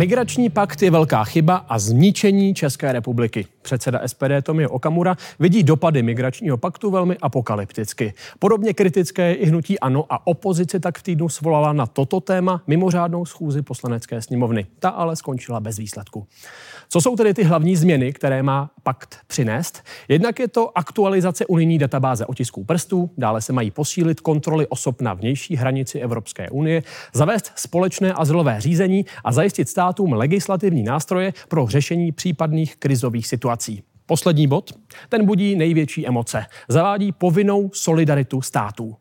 [0.00, 3.46] Migrační pakt je velká chyba a zničení České republiky.
[3.62, 8.14] Předseda SPD Tomio Okamura vidí dopady migračního paktu velmi apokalypticky.
[8.38, 12.62] Podobně kritické je i hnutí ANO a opozice tak v týdnu svolala na toto téma
[12.66, 14.66] mimořádnou schůzi poslanecké sněmovny.
[14.78, 16.26] Ta ale skončila bez výsledku.
[16.92, 19.82] Co jsou tedy ty hlavní změny, které má pakt přinést?
[20.08, 25.14] Jednak je to aktualizace unijní databáze otisků prstů, dále se mají posílit kontroly osob na
[25.14, 26.82] vnější hranici Evropské unie,
[27.14, 33.82] zavést společné azylové řízení a zajistit státům legislativní nástroje pro řešení případných krizových situací.
[34.06, 34.72] Poslední bod,
[35.08, 36.46] ten budí největší emoce.
[36.68, 38.96] Zavádí povinnou solidaritu států.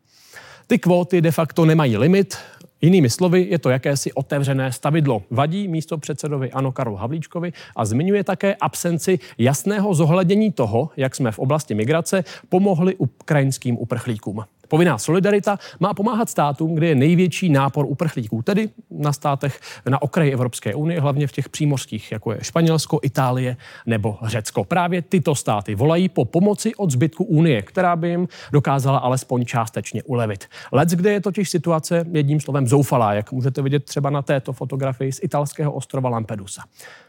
[0.68, 2.38] Ty kvóty de facto nemají limit,
[2.82, 5.24] Jinými slovy, je to jakési otevřené stavidlo.
[5.32, 11.32] Vadí místo předsedovi Ano Karlu Havlíčkovi a zmiňuje také absenci jasného zohlednění toho, jak jsme
[11.32, 14.44] v oblasti migrace pomohli ukrajinským uprchlíkům.
[14.70, 19.60] Povinná solidarita má pomáhat státům, kde je největší nápor uprchlíků, tedy na státech
[19.90, 24.64] na okraji Evropské unie, hlavně v těch přímořských, jako je Španělsko, Itálie nebo Řecko.
[24.64, 30.04] Právě tyto státy volají po pomoci od zbytku Unie, která by jim dokázala alespoň částečně
[30.04, 30.46] ulevit.
[30.72, 35.12] Lec, kde je totiž situace jedním slovem zoufalá, jak můžete vidět třeba na této fotografii
[35.12, 36.62] z italského ostrova Lampedusa.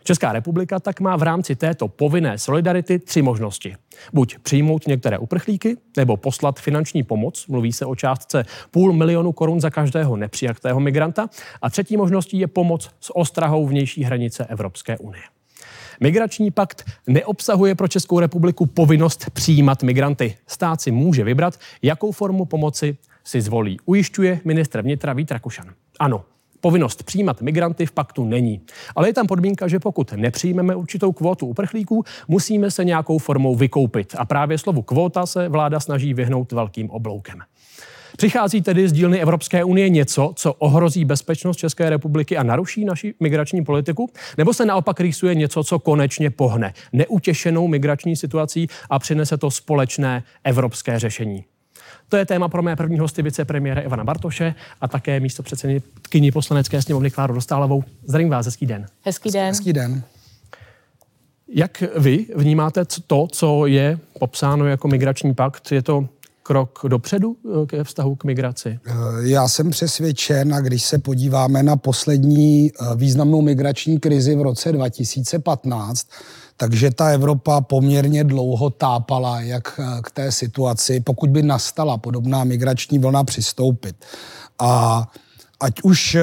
[0.05, 3.75] Česká republika tak má v rámci této povinné solidarity tři možnosti.
[4.13, 9.61] Buď přijmout některé uprchlíky, nebo poslat finanční pomoc, mluví se o částce půl milionu korun
[9.61, 11.29] za každého nepřijatého migranta.
[11.63, 15.23] A třetí možností je pomoc s ostrahou vnější hranice Evropské unie.
[16.01, 20.37] Migrační pakt neobsahuje pro Českou republiku povinnost přijímat migranty.
[20.47, 25.67] Stát si může vybrat, jakou formu pomoci si zvolí, ujišťuje ministr vnitra Vít Rakušan.
[25.99, 26.25] Ano,
[26.61, 28.61] Povinnost přijímat migranty v paktu není.
[28.97, 34.15] Ale je tam podmínka, že pokud nepřijmeme určitou kvótu uprchlíků, musíme se nějakou formou vykoupit.
[34.19, 37.39] A právě slovu kvóta se vláda snaží vyhnout velkým obloukem.
[38.17, 43.15] Přichází tedy z dílny Evropské unie něco, co ohrozí bezpečnost České republiky a naruší naši
[43.21, 44.11] migrační politiku?
[44.39, 50.23] Nebo se naopak rýsuje něco, co konečně pohne neutěšenou migrační situací a přinese to společné
[50.45, 51.45] evropské řešení?
[52.11, 56.83] To je téma pro mé první hosty vicepremiéra Ivana Bartoše a také místo předsedkyni poslanecké
[56.83, 57.85] sněmovny Kláru Dostálovou.
[58.07, 58.87] Zdravím vás, hezký den.
[59.05, 59.47] Hezký den.
[59.47, 60.03] Hezký den.
[61.49, 65.73] Jak vy vnímáte to, co je popsáno jako migrační pakt?
[65.73, 66.09] Je to
[66.43, 68.79] krok dopředu eh, ke vztahu k migraci?
[68.87, 74.43] Eh, já jsem přesvědčen, a když se podíváme na poslední eh, významnou migrační krizi v
[74.43, 76.07] roce 2015,
[76.61, 82.99] takže ta Evropa poměrně dlouho tápala, jak k té situaci, pokud by nastala podobná migrační
[82.99, 84.05] vlna, přistoupit.
[84.59, 85.07] A
[85.61, 86.17] ať už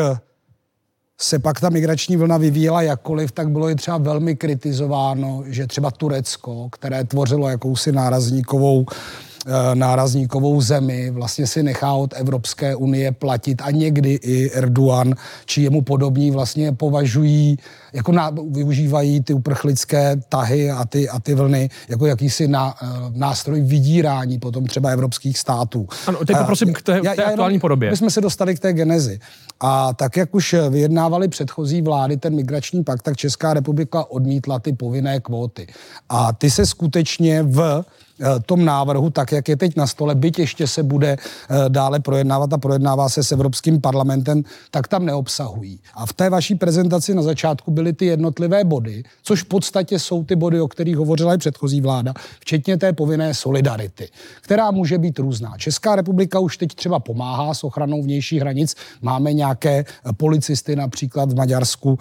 [1.19, 5.91] se pak ta migrační vlna vyvíjela jakkoliv, tak bylo i třeba velmi kritizováno, že třeba
[5.91, 9.26] Turecko, které tvořilo jakousi nárazníkovou Eh,
[9.73, 15.13] nárazníkovou zemi, vlastně si nechá od Evropské unie platit a někdy i Erdogan
[15.45, 17.57] či jemu podobní vlastně považují,
[17.93, 22.85] jako na, využívají ty uprchlické tahy a ty, a ty vlny jako jakýsi na, eh,
[23.11, 25.87] nástroj vydírání potom třeba evropských států.
[26.07, 27.89] Ano, teď poprosím k té, já, té aktuální podobě.
[27.89, 29.19] My jsme se dostali k té genezi.
[29.59, 34.73] A tak, jak už vyjednávali předchozí vlády ten migrační pakt, tak Česká republika odmítla ty
[34.73, 35.67] povinné kvóty.
[36.09, 38.06] A ty se skutečně v Eh,
[38.45, 42.53] tom návrhu, tak jak je teď na stole, byť ještě se bude eh, dále projednávat
[42.53, 45.79] a projednává se s Evropským parlamentem, tak tam neobsahují.
[45.93, 50.23] A v té vaší prezentaci na začátku byly ty jednotlivé body, což v podstatě jsou
[50.23, 54.09] ty body, o kterých hovořila i předchozí vláda, včetně té povinné solidarity,
[54.41, 55.57] která může být různá.
[55.57, 58.75] Česká republika už teď třeba pomáhá s ochranou vnějších hranic.
[59.01, 61.97] Máme nějaké eh, policisty například v Maďarsku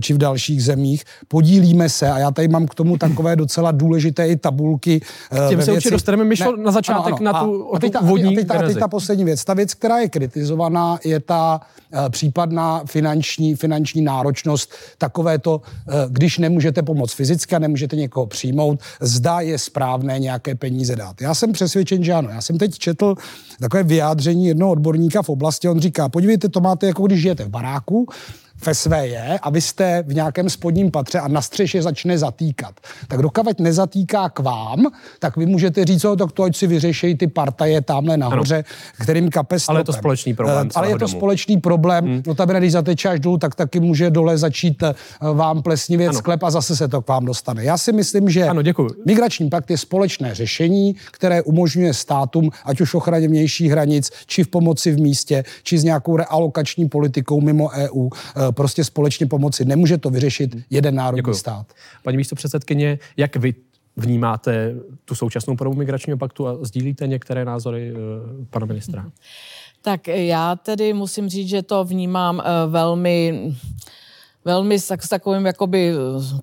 [0.00, 1.04] či v dalších zemích.
[1.28, 5.00] Podílíme se a já tady mám k tomu takové docela důležité i tabulky
[5.64, 6.24] těm se určitě dostaneme.
[6.24, 7.32] My šlo na začátek ano, ano.
[7.32, 9.44] na tu, a, teď ta, vodní a teď, ta, a teď ta poslední věc.
[9.44, 11.60] Ta věc, která je kritizovaná, je ta
[11.92, 14.74] uh, případná finanční, finanční náročnost.
[14.98, 20.54] Takové to, uh, když nemůžete pomoct fyzicky a nemůžete někoho přijmout, zda je správné nějaké
[20.54, 21.20] peníze dát.
[21.20, 22.28] Já jsem přesvědčen, že ano.
[22.30, 23.14] Já jsem teď četl
[23.60, 25.68] takové vyjádření jednoho odborníka v oblasti.
[25.68, 28.06] On říká, podívejte, to máte jako když žijete v baráku,
[28.66, 32.74] ve své je a vy jste v nějakém spodním patře a na střeše začne zatýkat.
[33.08, 34.86] Tak dokud nezatýká k vám,
[35.18, 38.64] tak vy můžete říct, oh, tak to ať si vyřešejí ty partaje tamhle nahoře, ano.
[39.02, 40.66] kterým kape Ale je to společný problém.
[40.66, 41.12] Uh, ale je to domu.
[41.12, 42.04] společný problém.
[42.04, 42.22] Hmm.
[42.26, 46.42] No tam, když zateče až dolů, tak taky může dole začít uh, vám plesnivě sklep
[46.42, 47.64] a zase se to k vám dostane.
[47.64, 48.90] Já si myslím, že ano, děkuji.
[49.06, 54.48] migrační pakt je společné řešení, které umožňuje státům, ať už ochraně vnějších hranic, či v
[54.48, 58.08] pomoci v místě, či s nějakou realokační politikou mimo EU,
[58.52, 59.64] prostě společně pomoci.
[59.64, 61.36] Nemůže to vyřešit jeden národní Děkuju.
[61.36, 61.72] stát.
[62.02, 63.54] Paní místo předsedkyně, jak vy
[63.96, 64.74] vnímáte
[65.04, 67.98] tu současnou podobu migračního paktu a sdílíte některé názory uh,
[68.50, 69.10] pana ministra?
[69.82, 73.52] Tak já tedy musím říct, že to vnímám uh, velmi
[74.48, 75.92] velmi s, takovým jakoby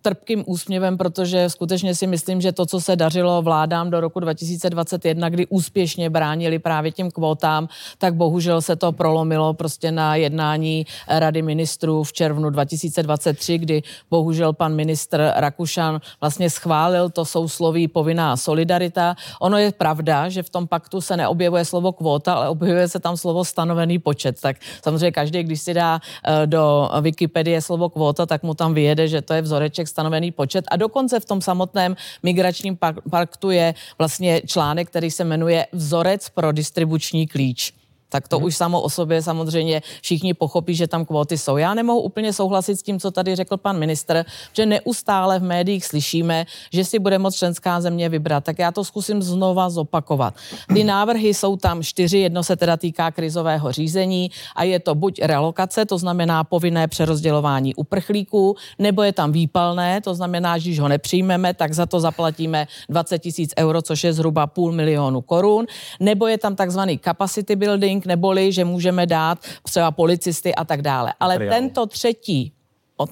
[0.01, 5.29] trpkým úsměvem, protože skutečně si myslím, že to, co se dařilo vládám do roku 2021,
[5.29, 7.67] kdy úspěšně bránili právě těm kvótám,
[7.97, 14.53] tak bohužel se to prolomilo prostě na jednání Rady ministrů v červnu 2023, kdy bohužel
[14.53, 19.15] pan ministr Rakušan vlastně schválil to sousloví povinná solidarita.
[19.41, 23.17] Ono je pravda, že v tom paktu se neobjevuje slovo kvóta, ale objevuje se tam
[23.17, 24.37] slovo stanovený počet.
[24.41, 29.07] Tak samozřejmě každý, když si dá eh, do Wikipedie slovo kvóta, tak mu tam vyjede,
[29.07, 30.67] že to je vzoreček stanovený počet.
[30.67, 32.75] A dokonce v tom samotném migračním
[33.09, 37.84] paktu je vlastně článek, který se jmenuje Vzorec pro distribuční klíč
[38.15, 38.45] tak to hmm.
[38.45, 41.57] už samo o sobě samozřejmě všichni pochopí, že tam kvóty jsou.
[41.57, 44.23] Já nemohu úplně souhlasit s tím, co tady řekl pan ministr,
[44.53, 48.43] že neustále v médiích slyšíme, že si bude moct členská země vybrat.
[48.43, 50.33] Tak já to zkusím znova zopakovat.
[50.73, 55.19] Ty návrhy jsou tam čtyři, jedno se teda týká krizového řízení a je to buď
[55.27, 60.87] relokace, to znamená povinné přerozdělování uprchlíků, nebo je tam výpalné, to znamená, že když ho
[60.87, 65.65] nepřijmeme, tak za to zaplatíme 20 tisíc euro, což je zhruba půl milionu korun,
[65.99, 71.13] nebo je tam takzvaný capacity building, neboli že můžeme dát třeba policisty a tak dále.
[71.19, 71.53] Ale Materiál.
[71.53, 72.54] tento třetí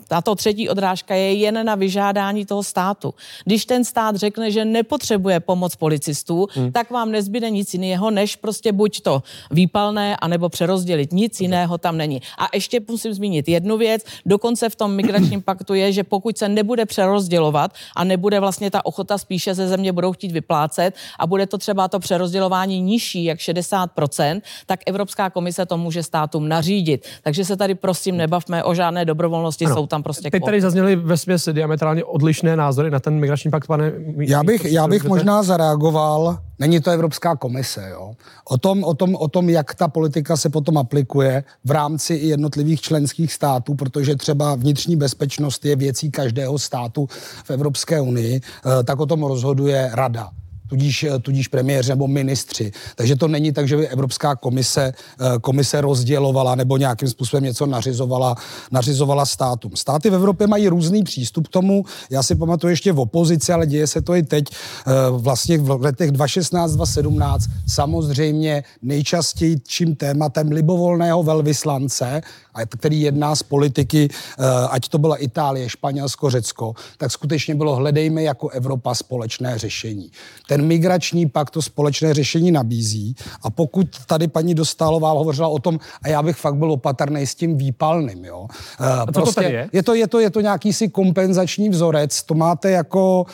[0.07, 3.13] tato třetí odrážka je jen na vyžádání toho státu.
[3.45, 6.71] Když ten stát řekne, že nepotřebuje pomoc policistů, hmm.
[6.71, 11.13] tak vám nezbyde nic jiného, než prostě buď to výpalné, anebo přerozdělit.
[11.13, 12.21] Nic jiného tam není.
[12.37, 14.03] A ještě musím zmínit jednu věc.
[14.25, 18.85] Dokonce v tom migračním paktu je, že pokud se nebude přerozdělovat a nebude vlastně ta
[18.85, 23.39] ochota spíše ze země budou chtít vyplácet a bude to třeba to přerozdělování nižší, jak
[23.39, 27.07] 60%, tak Evropská komise to může státům nařídit.
[27.23, 29.81] Takže se tady prosím nebavme o žádné dobrovolnosti ano.
[29.81, 33.67] jsou tam prostě Teď tady zazněly ve směs diametrálně odlišné názory na ten migrační pakt,
[33.67, 33.91] pane.
[34.17, 38.13] Já bych, já bych možná zareagoval, není to Evropská komise, jo.
[38.45, 42.27] O tom, o, tom, o tom, jak ta politika se potom aplikuje v rámci i
[42.27, 47.07] jednotlivých členských států, protože třeba vnitřní bezpečnost je věcí každého státu
[47.43, 50.29] v Evropské unii, eh, tak o tom rozhoduje rada
[50.73, 52.71] tudíž, tudíž premiéři nebo ministři.
[52.95, 57.65] Takže to není tak, že by Evropská komise, eh, komise rozdělovala nebo nějakým způsobem něco
[57.65, 58.35] nařizovala,
[58.71, 59.71] nařizovala státům.
[59.75, 61.85] Státy v Evropě mají různý přístup k tomu.
[62.09, 65.69] Já si pamatuju ještě v opozici, ale děje se to i teď, eh, vlastně v
[65.69, 72.21] letech 2016, 2017, samozřejmě nejčastějším tématem libovolného velvyslance,
[72.69, 78.23] který jedná z politiky, eh, ať to byla Itálie, Španělsko, Řecko, tak skutečně bylo hledejme
[78.23, 80.11] jako Evropa společné řešení.
[80.47, 85.79] Ten migrační pakt to společné řešení nabízí a pokud tady paní Dostálová hovořila o tom,
[86.03, 88.47] a já bych fakt byl opatrný s tím výpalným, jo.
[88.79, 89.69] Eh, a co prostě to tady je?
[89.73, 93.25] Je to, je, to, je to nějaký si kompenzační vzorec, to máte jako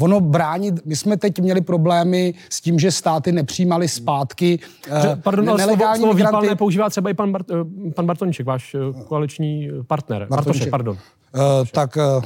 [0.00, 4.58] ono bránit, my jsme teď měli problémy s tím, že státy nepřijímaly zpátky
[4.90, 6.56] eh, že, Pardon, ale nelegální slovo, slovo migranty.
[6.56, 8.76] používá třeba i pan, Bart, eh, pan Bartonček, váš
[9.08, 10.26] koaliční partner.
[10.30, 10.98] Bartošek, pardon.
[11.34, 12.24] Uh, tak uh,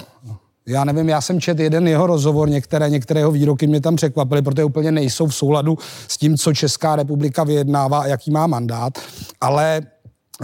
[0.67, 4.43] já nevím, já jsem čet jeden jeho rozhovor, některé, některé jeho výroky mě tam překvapily,
[4.43, 5.78] protože úplně nejsou v souladu
[6.08, 8.99] s tím, co Česká republika vyjednává a jaký má mandát,
[9.40, 9.81] ale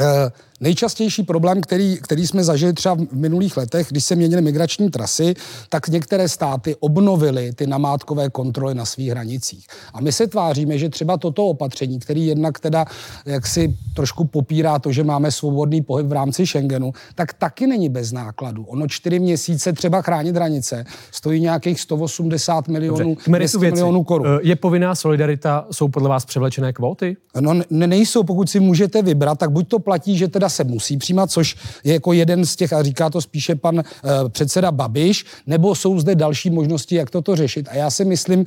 [0.00, 0.30] eh,
[0.60, 5.34] Nejčastější problém, který, který jsme zažili třeba v minulých letech, když se měnily migrační trasy,
[5.68, 9.66] tak některé státy obnovily ty namátkové kontroly na svých hranicích.
[9.94, 12.84] A my se tváříme, že třeba toto opatření, který jednak teda
[13.26, 18.12] jaksi trošku popírá to, že máme svobodný pohyb v rámci Schengenu, tak taky není bez
[18.12, 18.64] nákladu.
[18.64, 24.26] Ono čtyři měsíce třeba chránit hranice stojí nějakých 180 milionů, Dobře, milionů korun.
[24.26, 27.16] Eh, je povinná solidarita, jsou podle vás převlečené kvóty?
[27.40, 30.64] No ne, nejsou, pokud si můžete vybrat, tak buď to platí, že teda teda se
[30.64, 33.82] musí přijímat, což je jako jeden z těch, a říká to spíše pan uh,
[34.28, 37.68] předseda Babiš, nebo jsou zde další možnosti, jak toto řešit.
[37.70, 38.44] A já si myslím,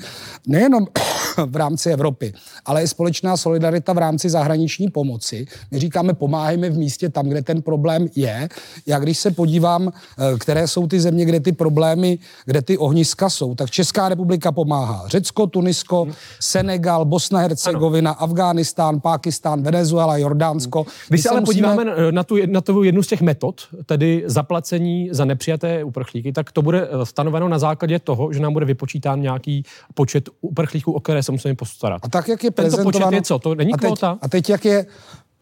[0.48, 0.88] nejenom
[1.46, 2.34] v rámci Evropy,
[2.66, 5.46] ale i společná solidarita v rámci zahraniční pomoci.
[5.72, 8.50] My říkáme, pomáhejme v místě tam, kde ten problém je.
[8.86, 9.92] Já když se podívám, uh,
[10.40, 15.04] které jsou ty země, kde ty problémy, kde ty ohniska jsou, tak Česká republika pomáhá.
[15.08, 16.08] Řecko, Tunisko,
[16.40, 20.86] Senegal, Bosna, Hercegovina, Afghánistán, Pákistán, Venezuela, Jordánsko.
[21.10, 21.68] Když se ale musíme...
[21.68, 26.32] podíváme Eh, na tu, na tu jednu z těch metod, tedy zaplacení za nepřijaté uprchlíky,
[26.32, 30.92] tak to bude eh, stanoveno na základě toho, že nám bude vypočítán nějaký počet uprchlíků,
[30.92, 32.02] o které se musíme postarat.
[32.06, 33.40] A tak, jak je Tento počet je co?
[33.40, 34.18] To není a teď, kvota?
[34.22, 34.86] A teď, jak je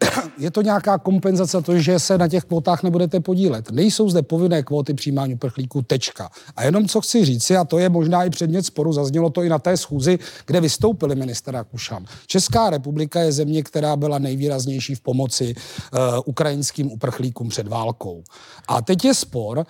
[0.38, 3.70] je to nějaká kompenzace to, že se na těch kvótách nebudete podílet.
[3.70, 6.30] Nejsou zde povinné kvóty přijímání uprchlíků, tečka.
[6.56, 9.48] A jenom co chci říci, a to je možná i předmět sporu, zaznělo to i
[9.48, 12.04] na té schůzi, kde vystoupili minister Rakušan.
[12.26, 18.22] Česká republika je země, která byla nejvýraznější v pomoci uh, ukrajinským uprchlíkům před válkou.
[18.68, 19.64] A teď je spor uh,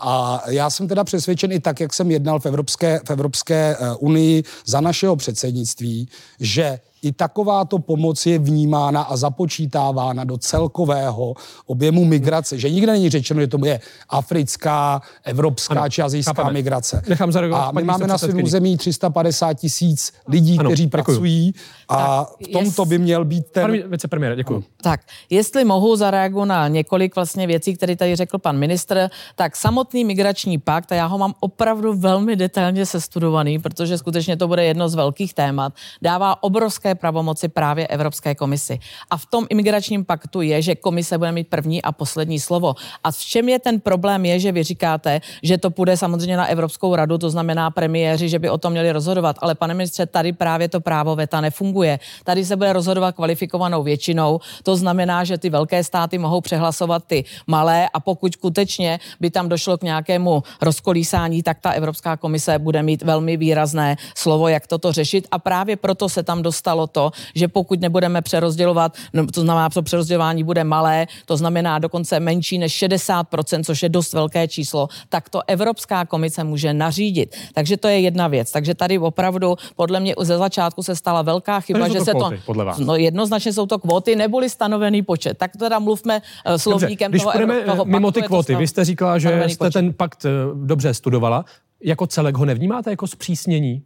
[0.00, 3.86] a já jsem teda přesvědčen i tak, jak jsem jednal v Evropské, v Evropské uh,
[4.00, 6.08] unii za našeho předsednictví,
[6.40, 11.34] že i takováto pomoc je vnímána a započítávána do celkového
[11.66, 12.58] objemu migrace.
[12.58, 16.52] Že nikde není řečeno, že to je africká, evropská ano, či azijská chápeme.
[16.52, 17.02] migrace.
[17.08, 21.04] Nechám a my máme na svém území 350 tisíc lidí, ano, kteří děkuju.
[21.04, 21.54] pracují
[21.88, 22.88] a tak, v tomto jest...
[22.88, 23.62] by měl být ten...
[23.62, 24.64] Pane vicepremiére, děkuji.
[24.82, 30.04] Tak, jestli mohu zareagovat na několik vlastně věcí, které tady řekl pan ministr, tak samotný
[30.04, 34.88] migrační pakt, a já ho mám opravdu velmi detailně sestudovaný, protože skutečně to bude jedno
[34.88, 38.78] z velkých témat, dává obrovské pravomoci právě Evropské komisi.
[39.10, 42.74] A v tom imigračním paktu je, že komise bude mít první a poslední slovo.
[43.04, 46.46] A v čem je ten problém, je, že vy říkáte, že to půjde samozřejmě na
[46.46, 49.36] Evropskou radu, to znamená premiéři, že by o tom měli rozhodovat.
[49.38, 51.98] Ale pane ministře, tady právě to právo VETA nefunguje.
[52.24, 54.40] Tady se bude rozhodovat kvalifikovanou většinou.
[54.62, 59.48] To znamená, že ty velké státy mohou přehlasovat ty malé a pokud skutečně by tam
[59.48, 64.92] došlo k nějakému rozkolísání, tak ta Evropská komise bude mít velmi výrazné slovo, jak toto
[64.92, 65.28] řešit.
[65.30, 69.82] A právě proto se tam dostalo to, že pokud nebudeme přerozdělovat, no, to znamená, že
[69.82, 75.28] přerozdělování bude malé, to znamená dokonce menší než 60%, což je dost velké číslo, tak
[75.28, 77.36] to Evropská komise může nařídit.
[77.54, 78.50] Takže to je jedna věc.
[78.50, 82.42] Takže tady opravdu podle mě ze začátku se stala velká chyba, že se kvóty, to.
[82.46, 82.78] Podle vás.
[82.78, 85.38] No jednoznačně jsou to kvóty, neboli stanovený počet.
[85.38, 89.18] Tak teda mluvme uh, slovníkem Dobře, toho, když toho mimo ty kvóty, vy jste říkala,
[89.18, 89.72] že jste počet.
[89.72, 91.44] ten pakt eh, dobře studovala.
[91.84, 93.82] Jako celek ho nevnímáte jako zpřísnění?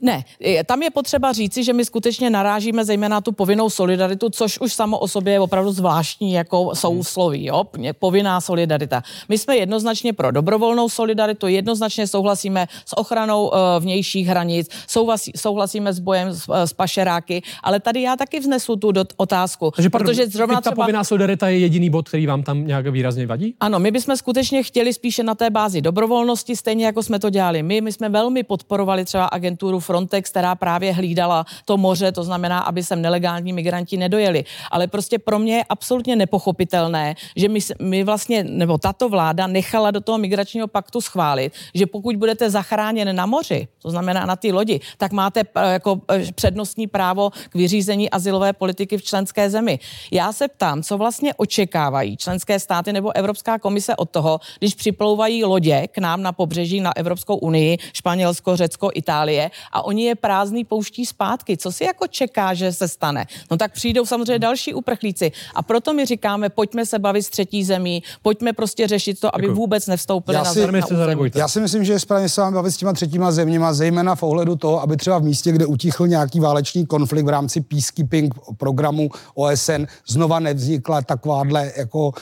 [0.00, 0.24] Ne,
[0.66, 4.98] tam je potřeba říci, že my skutečně narážíme zejména tu povinnou solidaritu, což už samo
[4.98, 7.64] o sobě je opravdu zvláštní jako sousloví, jo?
[7.98, 9.02] povinná solidarita.
[9.28, 15.92] My jsme jednoznačně pro dobrovolnou solidaritu, jednoznačně souhlasíme s ochranou uh, vnějších hranic, souhlasí, souhlasíme
[15.92, 19.70] s bojem s, s pašeráky, ale tady já taky vznesu tu dot, otázku.
[19.70, 20.84] Takže pardon, protože zrovna ta třeba...
[20.84, 23.54] povinná solidarita je jediný bod, který vám tam nějak výrazně vadí?
[23.60, 27.62] Ano, my bychom skutečně chtěli spíše na té bázi dobrovolnosti, stejně jako jsme to dělali
[27.62, 27.80] my.
[27.80, 32.60] My jsme velmi podporovali třeba agenturu agenturu Frontex, která právě hlídala to moře, to znamená,
[32.60, 34.44] aby sem nelegální migranti nedojeli.
[34.70, 39.90] Ale prostě pro mě je absolutně nepochopitelné, že my, my vlastně, nebo tato vláda nechala
[39.90, 44.52] do toho migračního paktu schválit, že pokud budete zachráněn na moři, to znamená na ty
[44.52, 49.78] lodi, tak máte eh, jako eh, přednostní právo k vyřízení asilové politiky v členské zemi.
[50.12, 55.44] Já se ptám, co vlastně očekávají členské státy nebo Evropská komise od toho, když připlouvají
[55.44, 60.64] lodě k nám na pobřeží na Evropskou unii, Španělsko, Řecko, Itálie a oni je prázdný
[60.64, 61.56] pouští zpátky.
[61.56, 63.26] Co si jako čeká, že se stane?
[63.50, 65.32] No tak přijdou samozřejmě další uprchlíci.
[65.54, 69.48] A proto my říkáme, pojďme se bavit s třetí zemí, pojďme prostě řešit to, aby
[69.48, 72.54] vůbec nevstoupili já na, si, na, na Já si myslím, že je správně se vám
[72.54, 76.08] bavit s těma třetíma zeměma, zejména v ohledu toho, aby třeba v místě, kde utichl
[76.08, 82.12] nějaký válečný konflikt v rámci peacekeeping programu OSN, znova nevznikla takováhle jako uh,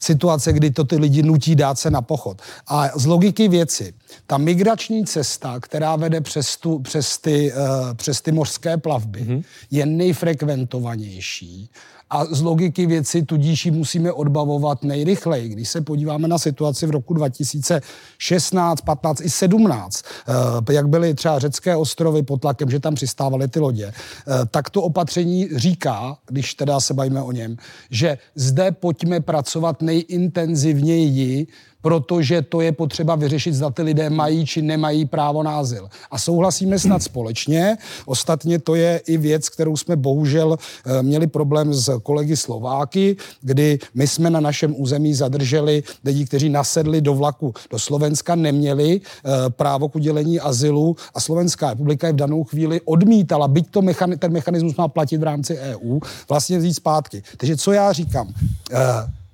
[0.00, 2.42] situace, kdy to ty lidi nutí dát se na pochod.
[2.66, 3.94] A z logiky věci,
[4.26, 9.44] ta migrační cesta, která vede přes, tu, přes, ty, uh, přes ty mořské plavby, mm-hmm.
[9.70, 11.70] je nejfrekventovanější
[12.10, 15.48] a z logiky věci tudíž ji musíme odbavovat nejrychleji.
[15.48, 21.38] Když se podíváme na situaci v roku 2016, 15 i 17, eh, jak byly třeba
[21.38, 26.54] řecké ostrovy pod tlakem, že tam přistávaly ty lodě, eh, tak to opatření říká, když
[26.54, 27.56] teda se bavíme o něm,
[27.90, 31.46] že zde pojďme pracovat nejintenzivněji
[31.86, 35.88] protože to je potřeba vyřešit, zda ty lidé mají či nemají právo na azyl.
[36.10, 37.78] A souhlasíme snad společně.
[38.06, 43.78] Ostatně to je i věc, kterou jsme bohužel eh, měli problém s kolegy Slováky, kdy
[43.94, 49.30] my jsme na našem území zadrželi lidi, kteří nasedli do vlaku do Slovenska, neměli eh,
[49.50, 54.18] právo k udělení azylu a Slovenská republika je v danou chvíli odmítala, byť to mechani-
[54.18, 57.22] ten mechanismus má platit v rámci EU, vlastně vzít zpátky.
[57.36, 58.34] Takže co já říkám?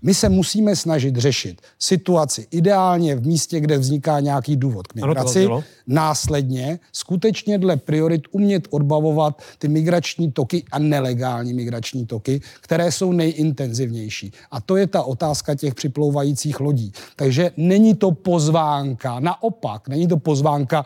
[0.03, 5.47] My se musíme snažit řešit situaci ideálně v místě, kde vzniká nějaký důvod k migraci.
[5.47, 12.93] Ano, následně skutečně dle priorit umět odbavovat ty migrační toky a nelegální migrační toky, které
[12.93, 14.33] jsou nejintenzivnější.
[14.51, 16.93] A to je ta otázka těch připlouvajících lodí.
[17.17, 20.85] Takže není to pozvánka, naopak, není to pozvánka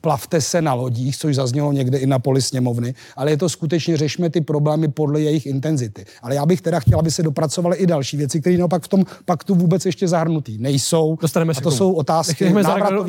[0.00, 3.96] plavte se na lodích, což zaznělo někde i na poli sněmovny, ale je to skutečně
[3.96, 6.04] řešme ty problémy podle jejich intenzity.
[6.22, 9.04] Ale já bych teda chtěla, aby se dopracovaly i další věci, které naopak v tom
[9.24, 11.18] paktu vůbec ještě zahrnutý nejsou.
[11.20, 12.54] Dostaneme a to jsou otázky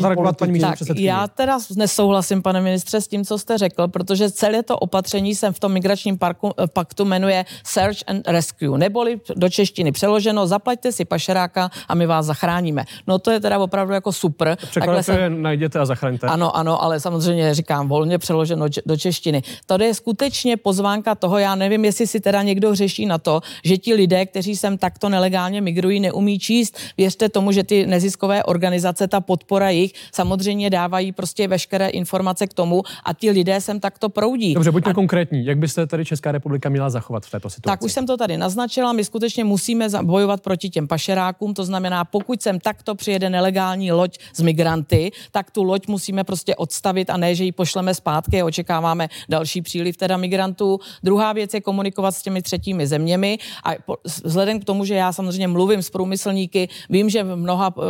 [0.01, 4.63] zareagovat paní tak, Já teda nesouhlasím, pane ministře, s tím, co jste řekl, protože celé
[4.63, 9.49] to opatření jsem v tom migračním parku, eh, paktu jmenuje Search and Rescue, neboli do
[9.49, 12.85] češtiny přeloženo, zaplaťte si pašeráka a my vás zachráníme.
[13.07, 14.57] No to je teda opravdu jako super.
[14.73, 15.29] Takhle se...
[15.29, 16.27] najděte a zachraňte.
[16.27, 19.43] Ano, ano, ale samozřejmě říkám volně přeloženo do češtiny.
[19.65, 23.77] To je skutečně pozvánka toho, já nevím, jestli si teda někdo řeší na to, že
[23.77, 26.77] ti lidé, kteří sem takto nelegálně migrují, neumí číst.
[26.97, 32.53] Věřte tomu, že ty neziskové organizace, ta podpora jich samozřejmě dávají prostě veškeré informace k
[32.53, 34.53] tomu a ti lidé sem takto proudí.
[34.53, 34.93] Dobře, buďme a...
[34.93, 35.45] konkrétní.
[35.45, 37.77] Jak byste tady Česká republika měla zachovat v této situaci?
[37.77, 38.93] Tak už jsem to tady naznačila.
[38.93, 41.53] My skutečně musíme bojovat proti těm pašerákům.
[41.53, 46.55] To znamená, pokud sem takto přijede nelegální loď z migranty, tak tu loď musíme prostě
[46.71, 50.79] odstavit a ne, že ji pošleme zpátky a očekáváme další příliv teda migrantů.
[51.03, 53.75] Druhá věc je komunikovat s těmi třetími zeměmi a
[54.23, 57.81] vzhledem k tomu, že já samozřejmě mluvím s průmyslníky, vím, že mnoha eh,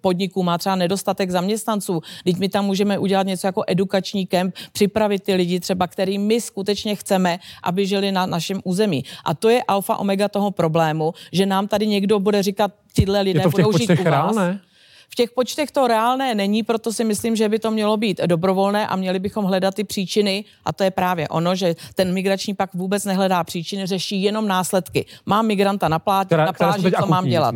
[0.00, 2.00] podniků má třeba nedostatek zaměstnanců.
[2.24, 6.40] Teď my tam můžeme udělat něco jako edukační kemp, připravit ty lidi třeba, který my
[6.40, 9.02] skutečně chceme, aby žili na našem území.
[9.24, 13.40] A to je alfa omega toho problému, že nám tady někdo bude říkat, tyhle lidé
[13.40, 14.04] je to v těch budou žít u vás.
[14.04, 14.67] Reálné?
[15.08, 18.86] V těch počtech to reálné není, proto si myslím, že by to mělo být dobrovolné
[18.86, 20.44] a měli bychom hledat ty příčiny.
[20.64, 25.06] A to je právě ono, že ten migrační pak vůbec nehledá příčiny, řeší jenom následky.
[25.26, 27.54] Mám migranta na, plá- která, na pláži, co akutní, mám dělat?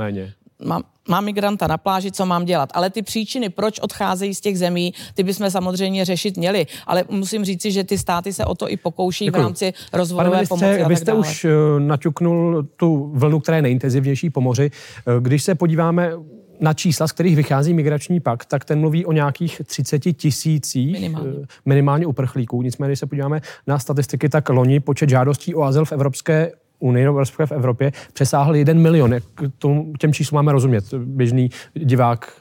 [0.64, 2.70] Mám, mám migranta na pláži, co mám dělat.
[2.74, 6.66] Ale ty příčiny, proč odcházejí z těch zemí, ty bychom samozřejmě řešit měli.
[6.86, 9.42] Ale musím říci, že ty státy se o to i pokouší Děkuju.
[9.42, 10.84] v rámci rozvojové ministře, pomoci.
[10.88, 14.70] Vy jste už uh, naťuknul tu vlnu, která je nejintenzivnější po moři.
[15.06, 16.12] Uh, když se podíváme
[16.62, 21.30] na čísla, z kterých vychází migrační pakt, tak ten mluví o nějakých 30 tisících minimálně.
[21.42, 22.62] Eh, minimálně uprchlíků.
[22.62, 27.04] Nicméně, když se podíváme na statistiky, tak loni počet žádostí o azyl v Evropské unii,
[27.04, 29.12] nebo v Evropě, přesáhl 1 milion.
[29.12, 29.22] Jak
[29.58, 32.32] tomu, těm číslům máme rozumět, běžný divák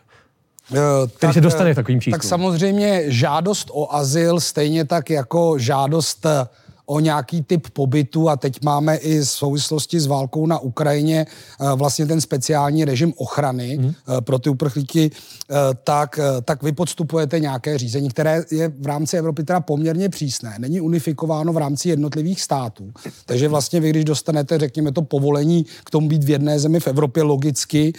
[0.72, 2.20] eh, který tak, se dostane k takovým číslům.
[2.20, 6.26] Tak samozřejmě žádost o azyl, stejně tak jako žádost
[6.92, 11.76] o nějaký typ pobytu a teď máme i v souvislosti s válkou na Ukrajině eh,
[11.76, 13.94] vlastně ten speciální režim ochrany mm.
[14.22, 15.12] pro ty uprchlíky,
[15.84, 20.56] tak, tak vy podstupujete nějaké řízení, které je v rámci Evropy teda poměrně přísné.
[20.60, 22.92] Není unifikováno v rámci jednotlivých států.
[23.26, 26.88] Takže vlastně vy, když dostanete, řekněme to, povolení k tomu být v jedné zemi v
[26.88, 27.94] Evropě, logicky,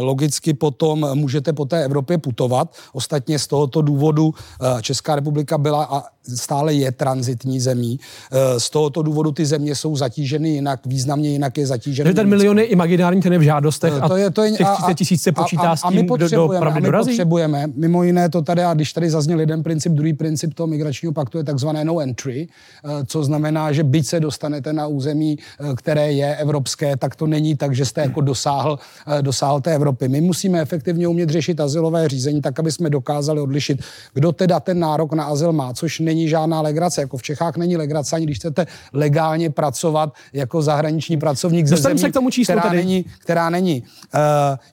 [0.00, 2.74] logicky potom můžete po té Evropě putovat.
[2.92, 4.34] Ostatně z tohoto důvodu
[4.80, 6.02] Česká republika byla a
[6.36, 8.00] stále je transitní zemí.
[8.32, 12.14] Eh, z tohoto důvodu ty země jsou zatíženy jinak, významně jinak je zatížený.
[12.14, 14.94] ten milion je imaginární, ten je v žádostech eh, to je, to je, těch 30
[14.94, 18.02] tisíc se počítá a, a, s tím, a my potřebujeme, kdo, kdo my potřebujeme, mimo
[18.02, 21.44] jiné to tady, a když tady zazněl jeden princip, druhý princip toho migračního paktu je
[21.44, 22.48] takzvané no entry,
[22.84, 25.38] eh, co znamená, že byť se dostanete na území,
[25.76, 28.78] které je evropské, tak to není tak, že jste jako dosáhl,
[29.20, 30.08] dosáhl té Evropy.
[30.08, 33.82] My musíme efektivně umět řešit azylové řízení tak, aby jsme dokázali odlišit,
[34.14, 37.00] kdo teda ten nárok na azyl má, což není žádná legrace.
[37.00, 41.98] Jako v Čechách není legrace ani když chcete legálně pracovat jako zahraniční pracovník ze zemí,
[41.98, 42.76] se k tomu číslu která tedy.
[42.76, 43.04] není.
[43.18, 43.82] Která není.
[44.14, 44.20] Uh,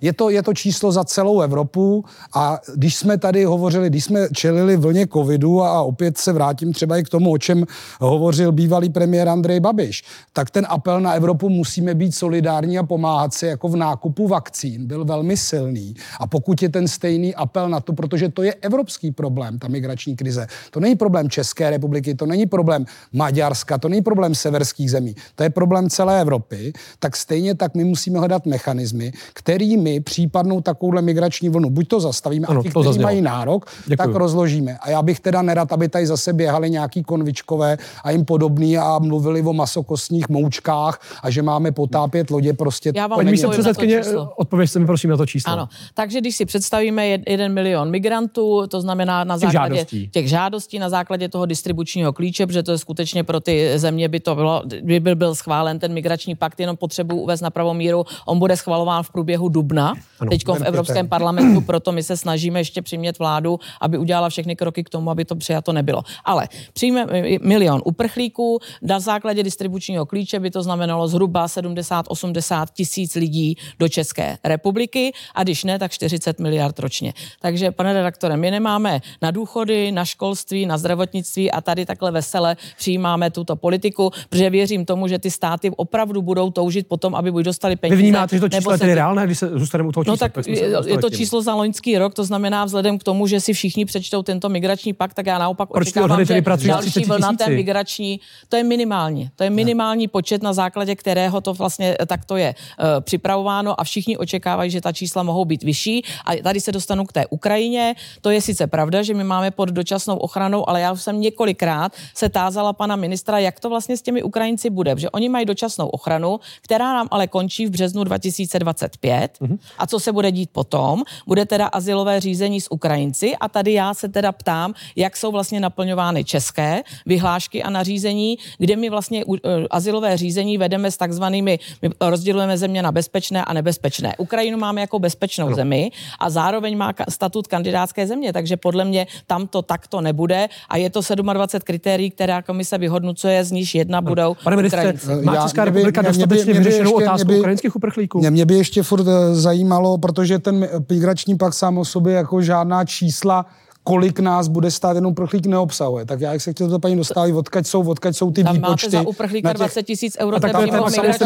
[0.01, 2.05] je, to, je to číslo za celou Evropu
[2.36, 6.98] a když jsme tady hovořili, když jsme čelili vlně covidu a opět se vrátím třeba
[6.98, 7.65] i k tomu, o čem
[8.00, 13.34] hovořil bývalý premiér Andrej Babiš, tak ten apel na Evropu musíme být solidární a pomáhat
[13.34, 15.96] si jako v nákupu vakcín byl velmi silný.
[16.20, 20.15] A pokud je ten stejný apel na to, protože to je evropský problém, ta migrační
[20.15, 25.15] krize, to není problém České republiky, to není problém Maďarska, to není problém severských zemí,
[25.36, 31.02] to je problém celé Evropy, tak stejně tak my musíme hledat mechanismy, kterými případnou takovouhle
[31.02, 33.08] migrační vlnu buď to zastavíme, ano, a ti, kteří zaznělo.
[33.08, 33.98] mají nárok, Děkuju.
[33.98, 34.78] tak rozložíme.
[34.82, 39.00] A já bych teda nerad, aby tady zase běhali nějaký konvičkové a jim podobný a
[39.00, 42.91] mluvili o masokostních moučkách a že máme potápět lodě prostě.
[42.95, 44.02] Já vám místo předsedkyně,
[44.36, 45.54] odpověďte mi prosím na to číslo.
[45.54, 50.30] Ano, takže když si představíme jeden milion migrantů, to znamená na základě těch žádostí, těch
[50.30, 54.36] žádostí na základě toho distribučního klíče, protože to je skutečně pro ty země by to
[54.36, 58.06] bylo, by byl, byl schválen ten migrační pakt, jenom potřebu uvést na pravou míru.
[58.26, 59.93] On bude schvalován v průběhu dubna,
[60.30, 64.84] teď v Evropském parlamentu, proto my se snažíme ještě přimět vládu, aby udělala všechny kroky
[64.84, 66.04] k tomu, aby to přijato nebylo.
[66.26, 67.06] Ale přijme
[67.42, 74.38] milion uprchlíků, na základě distribučního klíče by to znamenalo zhruba 70-80 tisíc lidí do České
[74.44, 77.14] republiky a když ne, tak 40 miliard ročně.
[77.42, 82.56] Takže, pane redaktore, my nemáme na důchody, na školství, na zdravotnictví a tady takhle vesele
[82.78, 87.46] přijímáme tuto politiku, protože věřím tomu, že ty státy opravdu budou toužit potom, aby buď
[87.46, 87.96] dostali peníze.
[87.96, 90.28] Vy vnímáte, že to číslo je tedy reálné, když se zůstaneme u toho no čísla?
[90.28, 93.41] No tak je, je to číslo za loňský rok, to znamená vzhledem k tomu, že
[93.41, 97.49] si všichni přečtou tento migrační pakt, tak já naopak Proč očekávám, že další vlna té
[97.49, 99.32] migrační, to je minimálně.
[99.36, 104.17] To je minimální počet, na základě kterého to vlastně takto je uh, připravováno a všichni
[104.17, 106.04] očekávají, že ta čísla mohou být vyšší.
[106.25, 107.95] A tady se dostanu k té Ukrajině.
[108.21, 111.91] To je sice pravda, že my máme pod dočasnou ochranou, ale já už jsem několikrát
[112.13, 115.88] se tázala pana ministra, jak to vlastně s těmi Ukrajinci bude, že oni mají dočasnou
[115.88, 119.38] ochranu, která nám ale končí v březnu 2025.
[119.41, 119.58] Mm-hmm.
[119.78, 121.04] A co se bude dít potom?
[121.28, 125.60] Bude teda asilové řízení s Ukrajinci a tady já se teda ptám, jak jsou vlastně
[125.60, 131.89] naplňovány české vyhlášky a nařízení, kde my vlastně e, asilové řízení vedeme s takzvanými, my
[132.02, 134.13] rozdělujeme země na bezpečné a nebezpečné.
[134.18, 135.56] Ukrajinu máme jako bezpečnou no.
[135.56, 140.78] zemi a zároveň má statut kandidátské země, takže podle mě tam to takto nebude a
[140.78, 145.65] je to 27 kritérií, která komise vyhodnocuje, z níž jedna budou Pane ministře, má Česká
[145.65, 148.20] republika mě, dostatečně mě by, vyřešenou ještě, otázku by, ukrajinských uprchlíků?
[148.20, 152.41] Mě, mě by ještě furt eh, zajímalo, protože ten migrační pak sám o sobě jako
[152.41, 153.45] žádná čísla
[153.84, 156.05] kolik nás bude stát jenom uprchlík neobsahuje.
[156.05, 158.88] Tak já jak se chtěl to paní dostávat, odkaď jsou, odkaď jsou ty Tam výpočty.
[158.88, 159.58] Máte za uprchlíka těch...
[159.58, 160.39] 20 tisíc euro.
[160.39, 160.62] tak to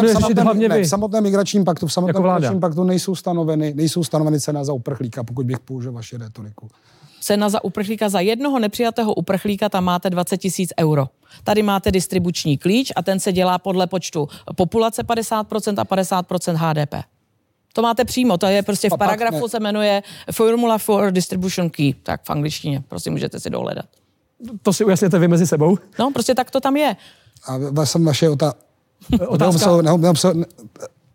[0.05, 0.83] je hlavně vy.
[0.83, 4.73] V samotném migračním paktu, v samotném jako migračním paktu nejsou stanoveny, nejsou stanoveny cena za
[4.73, 6.67] uprchlíka, pokud bych použil vaši retoriku.
[7.21, 11.07] Cena za uprchlíka za jednoho nepřijatého uprchlíka tam máte 20 tisíc euro.
[11.43, 17.18] Tady máte distribuční klíč a ten se dělá podle počtu populace 50% a 50% HDP.
[17.73, 22.23] To máte přímo, to je prostě v paragrafu se jmenuje Formula for Distribution Key, tak
[22.23, 23.85] v angličtině, prosím, můžete si dohledat.
[24.61, 25.77] To si ujasněte vy mezi sebou?
[25.99, 26.95] No, prostě tak to tam je.
[27.77, 28.59] A jsem vaše otázka.
[29.27, 29.83] Otázka.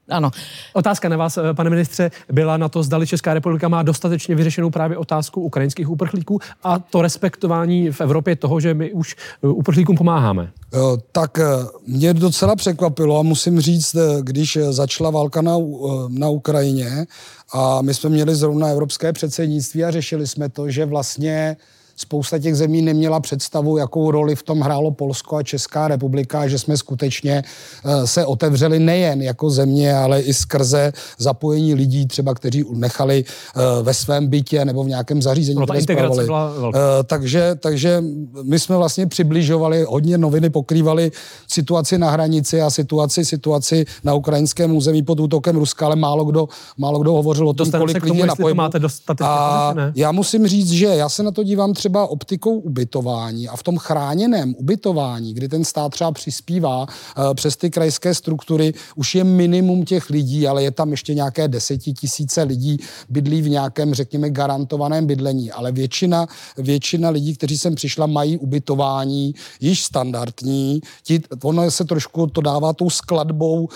[0.08, 0.30] Ano.
[0.72, 4.70] Otázka na vás, eh, pane ministře, byla na to, zdali Česká republika má dostatečně vyřešenou
[4.70, 9.96] právě otázku ukrajinských uprchlíků a to respektování v Evropě toho, že my už eh, uprchlíkům
[9.96, 10.50] pomáháme.
[11.12, 11.44] Tak eh,
[11.86, 15.56] mě docela překvapilo a musím říct, když začala válka na,
[16.08, 17.06] na Ukrajině
[17.52, 21.56] a my jsme měli zrovna evropské předsednictví a řešili jsme to, že vlastně
[21.96, 26.58] spousta těch zemí neměla představu, jakou roli v tom hrálo Polsko a Česká republika, že
[26.58, 27.42] jsme skutečně
[27.84, 33.82] eh, se otevřeli nejen jako země, ale i skrze zapojení lidí, třeba kteří nechali eh,
[33.82, 35.60] ve svém bytě nebo v nějakém zařízení.
[35.60, 36.78] No, ta integrace byla velká.
[36.78, 38.04] Eh, takže, takže
[38.42, 41.12] my jsme vlastně přibližovali, hodně noviny pokrývaly
[41.48, 46.48] situaci na hranici a situaci, situaci na ukrajinském území pod útokem Ruska, ale málo kdo,
[46.78, 50.70] málo kdo hovořil o tom, kolik lidí je na máte dostatečně a já musím říct,
[50.70, 55.48] že já se na to dívám třeba optikou ubytování a v tom chráněném ubytování, kdy
[55.48, 60.62] ten stát třeba přispívá uh, přes ty krajské struktury, už je minimum těch lidí, ale
[60.62, 65.52] je tam ještě nějaké desetitisíce lidí bydlí v nějakém, řekněme, garantovaném bydlení.
[65.52, 66.26] Ale většina,
[66.58, 70.80] většina lidí, kteří sem přišla, mají ubytování již standardní.
[71.02, 73.68] Ti, ono se trošku to dává tou skladbou uh,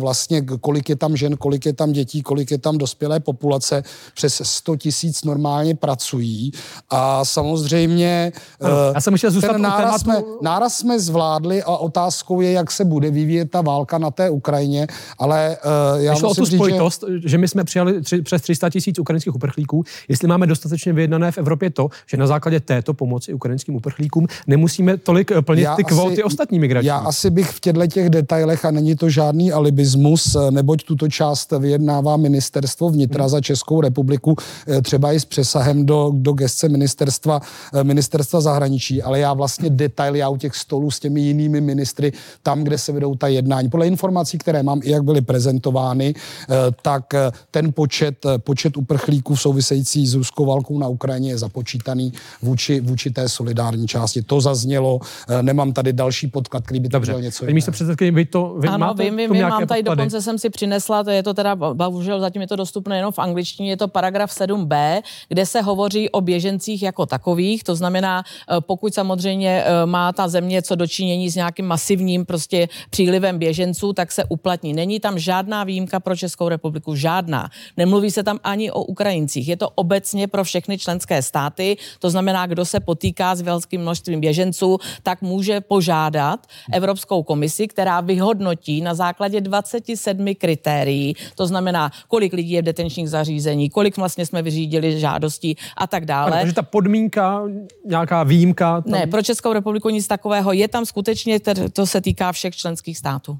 [0.00, 3.82] vlastně, kolik je tam žen, kolik je tam dětí, kolik je tam dospělé populace.
[4.14, 6.52] Přes 100 tisíc normálně pracují
[6.90, 11.62] a samozřejmě samozřejmě ano, eh, já jsem chtěl zůstat ten náraz, jsme, náraz jsme zvládli
[11.62, 14.86] a otázkou je, jak se bude vyvíjet ta válka na té Ukrajině,
[15.18, 15.56] ale
[15.96, 17.28] uh, já Šlo musím o tu spojitost, že...
[17.28, 21.38] že my jsme přijali tři, přes 300 tisíc ukrajinských uprchlíků, jestli máme dostatečně vyjednané v
[21.38, 25.84] Evropě to, že na základě této pomoci ukrajinským uprchlíkům nemusíme tolik eh, plnit já ty
[25.84, 26.86] kvóty asi, ostatní migrační.
[26.86, 31.52] Já asi bych v těchto těch detailech, a není to žádný alibismus, neboť tuto část
[31.58, 33.30] vyjednává ministerstvo vnitra hmm.
[33.30, 34.36] za Českou republiku,
[34.82, 39.70] třeba i s přesahem do, do gestce ministerstva ministerstva, eh, ministerstva zahraničí, ale já vlastně
[39.70, 43.68] detaily, já u těch stolů s těmi jinými ministry, tam, kde se vedou ta jednání.
[43.68, 49.36] Podle informací, které mám, i jak byly prezentovány, eh, tak eh, ten počet, počet uprchlíků
[49.36, 54.22] související s ruskou válkou na Ukrajině je započítaný vůči, vůči té solidární části.
[54.22, 55.00] To zaznělo,
[55.42, 57.54] nemám tady další podklad, který by to byl něco jiného.
[57.54, 59.82] Místo předsedkyně, vy to vy ano, máte vím, vím, vím mám tady podklady?
[59.82, 63.18] dokonce jsem si přinesla, to je to teda, bohužel zatím je to dostupné jenom v
[63.18, 67.64] angličtině, je to paragraf 7b, kde se hovoří o běžencích jako tak takových.
[67.64, 72.68] To znamená, eh, pokud samozřejmě eh, má ta země co dočinění s nějakým masivním prostě
[72.90, 74.72] přílivem běženců, tak se uplatní.
[74.72, 77.50] Není tam žádná výjimka pro Českou republiku, žádná.
[77.76, 79.48] Nemluví se tam ani o Ukrajincích.
[79.48, 81.76] Je to obecně pro všechny členské státy.
[81.98, 88.00] To znamená, kdo se potýká s velkým množstvím běženců, tak může požádat Evropskou komisi, která
[88.00, 94.26] vyhodnotí na základě 27 kritérií, to znamená, kolik lidí je v detenčních zařízení, kolik vlastně
[94.26, 96.30] jsme vyřídili žádostí a tak dále.
[96.30, 97.42] Takže ta podmínka podmínka,
[97.86, 98.80] nějaká výjimka?
[98.80, 98.92] Tam...
[98.92, 100.52] Ne, pro Českou republiku nic takového.
[100.52, 101.40] Je tam skutečně,
[101.72, 103.38] to se týká všech členských států.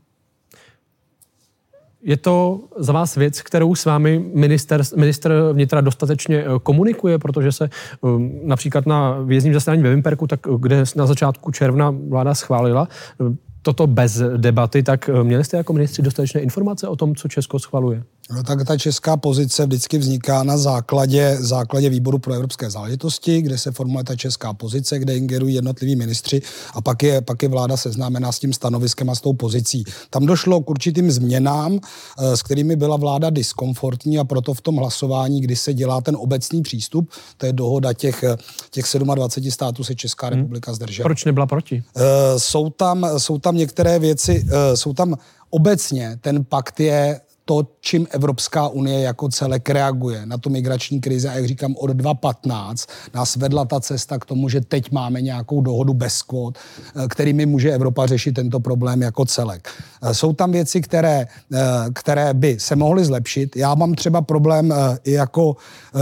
[2.02, 7.52] Je to za vás věc, kterou s vámi minister, minister vnitra dostatečně eh, komunikuje, protože
[7.52, 12.34] se um, například na vězním zasedání ve Vimperku, tak eh, kde na začátku června vláda
[12.34, 12.88] schválila
[13.62, 18.02] toto bez debaty, tak měli jste jako ministři dostatečné informace o tom, co Česko schvaluje?
[18.30, 23.58] No, tak ta česká pozice vždycky vzniká na základě, základě výboru pro evropské záležitosti, kde
[23.58, 26.42] se formuje ta česká pozice, kde ingerují jednotliví ministři
[26.74, 29.84] a pak je, pak je vláda seznámená s tím stanoviskem a s tou pozicí.
[30.10, 31.78] Tam došlo k určitým změnám,
[32.18, 36.16] eh, s kterými byla vláda diskomfortní a proto v tom hlasování, kdy se dělá ten
[36.16, 38.24] obecný přístup, to je dohoda těch,
[38.70, 38.84] těch
[39.14, 40.36] 27 států, se Česká hmm.
[40.36, 41.04] republika zdržela.
[41.04, 41.84] Proč nebyla proti?
[41.96, 42.02] Uh,
[42.38, 45.14] jsou, tam, jsou tam některé věci, uh, jsou tam
[45.50, 51.28] obecně ten pakt je to, čím Evropská unie jako celek reaguje na tu migrační krizi.
[51.28, 55.60] A jak říkám, od 2015 nás vedla ta cesta k tomu, že teď máme nějakou
[55.60, 59.68] dohodu bez kvót, eh, kterými může Evropa řešit tento problém jako celek.
[60.02, 61.58] Eh, jsou tam věci, které, eh,
[61.94, 63.56] které by se mohly zlepšit.
[63.56, 65.56] Já mám třeba problém i jako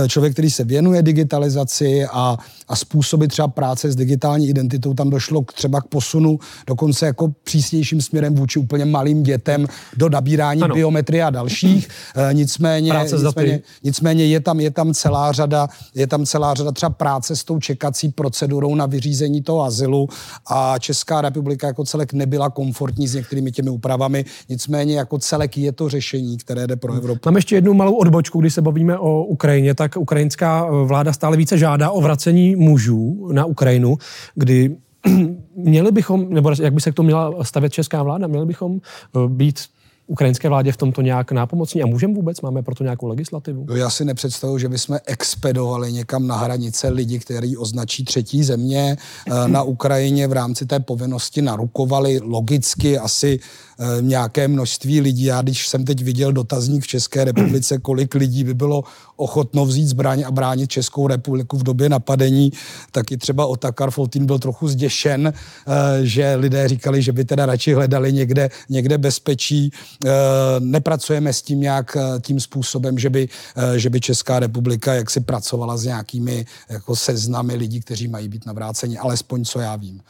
[0.08, 4.94] člověk, který se věnuje digitalizaci a, a způsoby třeba práce s digitální identitou.
[4.94, 10.08] Tam došlo k, třeba k posunu dokonce jako přísnějším směrem vůči úplně malým dětem do
[10.08, 10.74] nabírání ano.
[10.74, 11.88] biometrie a dalších.
[12.16, 16.90] Eh, nicméně, nicméně, nicméně je, tam, je tam celá řada, je tam celá řada třeba
[16.90, 20.08] práce s tou čekací procedurou na vyřízení toho azylu
[20.46, 24.24] a Česká republika jako celek nebyla komfortní s některými těmi úpravami.
[24.48, 26.94] Nicméně jako celek je to řešení, které jde pro.
[26.94, 27.20] Evropu.
[27.26, 31.36] Mám ještě jednu malou odbočku, když se bavíme o Ukrajině, tak ukrajinská eh, vláda stále
[31.36, 33.96] více žádá o vracení mužů na Ukrajinu,
[34.34, 34.76] kdy
[35.56, 39.28] měli bychom, nebo jak by se k tomu měla stavět česká vláda, měli bychom eh,
[39.28, 39.58] být
[40.06, 42.40] ukrajinské vládě v tomto nějak nápomocní a můžeme vůbec?
[42.40, 43.66] Máme proto nějakou legislativu?
[43.74, 49.48] Já si nepředstavuji, že bychom expedovali někam na hranice lidi, kteří označí třetí země eh,
[49.48, 53.40] na Ukrajině v rámci té povinnosti narukovali logicky asi
[53.78, 55.24] eh, nějaké množství lidí.
[55.24, 58.84] Já když jsem teď viděl dotazník v České republice, kolik lidí by bylo
[59.16, 62.52] ochotno vzít zbraň a bránit Českou republiku v době napadení,
[62.92, 67.46] tak i třeba Otakar Foltín byl trochu zděšen, eh, že lidé říkali, že by teda
[67.46, 69.70] radši hledali někde, někde bezpečí.
[70.06, 70.10] Eh,
[70.58, 73.28] nepracujeme s tím nějak eh, tím způsobem, že by,
[73.76, 78.98] že by Česká republika jaksi pracovala s nějakými jako seznamy lidí, kteří mají být navráceni,
[78.98, 80.00] alespoň co já vím.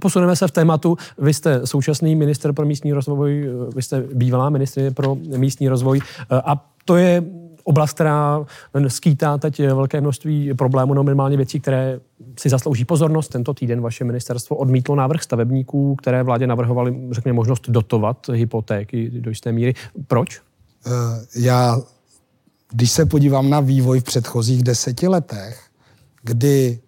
[0.00, 0.96] Posuneme se v tématu.
[1.18, 6.00] Vy jste současný minister pro místní rozvoj, vy jste bývalá ministrině pro místní rozvoj
[6.30, 7.22] a to je
[7.64, 8.46] oblast, která
[8.88, 12.00] skýtá teď velké množství problémů, no minimálně věcí, které
[12.42, 13.28] si zaslouží pozornost.
[13.28, 19.30] Tento týden vaše ministerstvo odmítlo návrh stavebníků, které vládě navrhovali, řekněme, možnost dotovat hypotéky do
[19.30, 19.74] jisté míry.
[20.06, 20.40] Proč?
[20.40, 20.92] Uh,
[21.36, 21.80] já,
[22.72, 25.66] když se podívám na vývoj v předchozích deseti letech,
[26.22, 26.80] kdy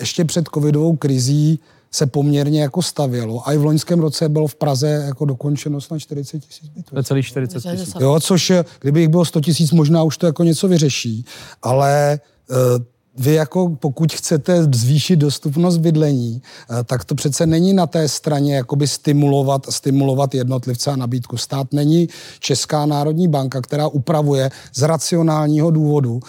[0.00, 1.60] ještě před covidovou krizí
[1.90, 3.48] se poměrně jako stavělo.
[3.48, 7.02] A i v loňském roce bylo v Praze jako dokončeno snad 40 tisíc bytů.
[7.02, 7.96] Celý 40 tisíc.
[8.00, 11.24] Jo, což kdyby jich bylo 100 tisíc, možná už to jako něco vyřeší.
[11.62, 12.56] Ale uh,
[13.18, 18.56] vy jako pokud chcete zvýšit dostupnost bydlení, eh, tak to přece není na té straně
[18.56, 21.36] jakoby stimulovat, stimulovat jednotlivce a nabídku.
[21.36, 22.08] Stát není
[22.40, 26.20] Česká národní banka, která upravuje z racionálního důvodu uh,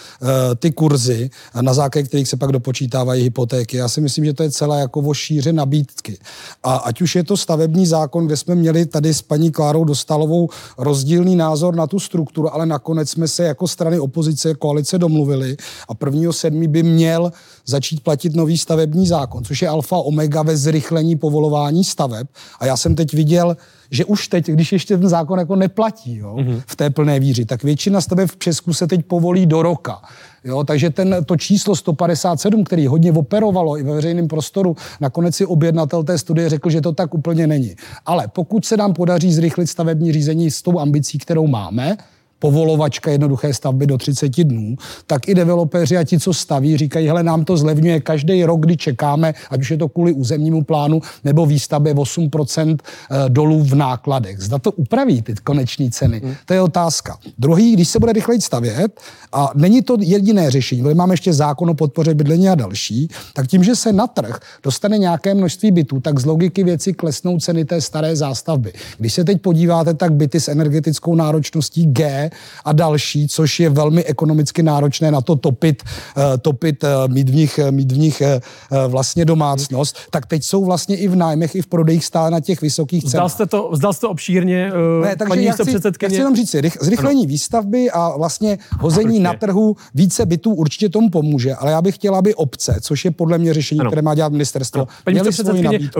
[0.56, 3.76] ty kurzy, na základě kterých se pak dopočítávají hypotéky.
[3.76, 6.18] Já si myslím, že to je celé jako o šíře nabídky.
[6.62, 10.48] A ať už je to stavební zákon, kde jsme měli tady s paní Klárou Dostalovou
[10.78, 15.56] rozdílný názor na tu strukturu, ale nakonec jsme se jako strany opozice koalice domluvili
[15.88, 17.32] a prvního sedmí by měl
[17.66, 22.26] začít platit nový stavební zákon, což je alfa omega ve zrychlení povolování staveb.
[22.60, 23.56] A já jsem teď viděl,
[23.90, 26.62] že už teď, když ještě ten zákon jako neplatí jo, mm-hmm.
[26.66, 30.02] v té plné víři, tak většina staveb v Česku se teď povolí do roka.
[30.44, 35.46] Jo, takže ten, to číslo 157, který hodně operovalo i ve veřejném prostoru, nakonec si
[35.46, 37.76] objednatel té studie řekl, že to tak úplně není.
[38.06, 41.96] Ale pokud se nám podaří zrychlit stavební řízení s tou ambicí, kterou máme,
[42.44, 44.76] povolovačka jednoduché stavby do 30 dnů,
[45.06, 48.76] tak i developeři a ti, co staví, říkají, hele, nám to zlevňuje každý rok, kdy
[48.76, 54.40] čekáme, ať už je to kvůli územnímu plánu nebo výstavbě 8% eh, dolů v nákladech.
[54.40, 56.34] Zda to upraví ty koneční ceny, hmm.
[56.46, 57.18] to je otázka.
[57.38, 59.00] Druhý, když se bude rychleji stavět,
[59.32, 63.46] a není to jediné řešení, protože máme ještě zákon o podpoře bydlení a další, tak
[63.46, 67.64] tím, že se na trh dostane nějaké množství bytů, tak z logiky věci klesnou ceny
[67.64, 68.72] té staré zástavby.
[68.98, 72.30] Když se teď podíváte, tak byty s energetickou náročností G
[72.64, 75.82] a další, což je velmi ekonomicky náročné na to topit,
[76.16, 78.40] eh, topit eh, mít v nich, mít v nich eh,
[78.88, 82.60] vlastně domácnost, tak teď jsou vlastně i v nájmech, i v prodejích stále na těch
[82.60, 83.10] vysokých cenách.
[83.10, 85.70] Zdal jste to, zdal jste to obšírně, ne, takže paní já chci,
[86.02, 87.28] já chci jenom říct, zrychlení ano.
[87.28, 92.18] výstavby a vlastně hození na trhu více bytů určitě tomu pomůže, ale já bych chtěla,
[92.18, 93.90] aby obce, což je podle mě řešení, ano.
[93.90, 94.88] které má dělat ministerstvo, ano.
[95.04, 95.90] Paní měli svoji